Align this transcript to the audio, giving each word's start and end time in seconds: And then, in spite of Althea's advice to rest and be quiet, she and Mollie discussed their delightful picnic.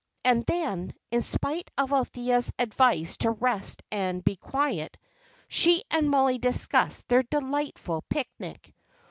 And 0.25 0.41
then, 0.47 0.95
in 1.11 1.21
spite 1.21 1.69
of 1.77 1.91
Althea's 1.93 2.51
advice 2.57 3.17
to 3.17 3.29
rest 3.29 3.83
and 3.91 4.23
be 4.23 4.35
quiet, 4.35 4.97
she 5.47 5.83
and 5.91 6.09
Mollie 6.09 6.39
discussed 6.39 7.07
their 7.07 7.21
delightful 7.21 8.01
picnic. 8.09 8.73